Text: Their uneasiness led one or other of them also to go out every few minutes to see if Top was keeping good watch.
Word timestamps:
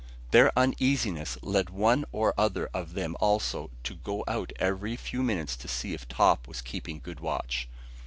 Their 0.31 0.51
uneasiness 0.57 1.37
led 1.43 1.69
one 1.69 2.05
or 2.11 2.33
other 2.35 2.65
of 2.73 2.93
them 2.95 3.15
also 3.19 3.69
to 3.83 3.93
go 3.97 4.23
out 4.27 4.51
every 4.55 4.95
few 4.95 5.21
minutes 5.21 5.55
to 5.57 5.67
see 5.67 5.93
if 5.93 6.07
Top 6.07 6.47
was 6.47 6.59
keeping 6.59 6.99
good 6.99 7.19
watch. 7.19 7.69